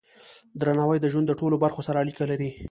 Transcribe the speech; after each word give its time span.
درناوی 0.61 0.97
د 1.01 1.05
ژوند 1.11 1.25
د 1.27 1.31
ټولو 1.39 1.55
برخو 1.63 1.81
سره 1.87 1.99
اړیکه 2.03 2.23
لري. 2.31 2.49